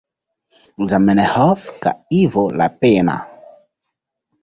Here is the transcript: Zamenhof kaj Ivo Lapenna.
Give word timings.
Zamenhof 0.91 1.67
kaj 1.85 1.93
Ivo 2.23 2.49
Lapenna. 2.59 3.15